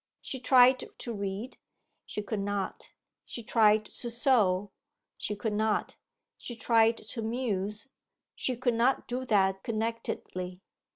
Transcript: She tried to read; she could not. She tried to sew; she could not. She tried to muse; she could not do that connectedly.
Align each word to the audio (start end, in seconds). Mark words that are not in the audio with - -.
She 0.19 0.39
tried 0.39 0.83
to 0.97 1.13
read; 1.13 1.59
she 2.07 2.23
could 2.23 2.39
not. 2.39 2.91
She 3.23 3.43
tried 3.43 3.85
to 3.85 4.09
sew; 4.09 4.71
she 5.15 5.35
could 5.35 5.53
not. 5.53 5.95
She 6.39 6.55
tried 6.55 6.97
to 6.97 7.21
muse; 7.21 7.87
she 8.33 8.57
could 8.57 8.73
not 8.73 9.07
do 9.07 9.25
that 9.25 9.61
connectedly. 9.61 10.59